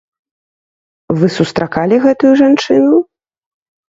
Вы 1.19 1.27
сустракалі 1.37 1.95
гэтую 2.05 2.31
жанчыну? 2.41 2.97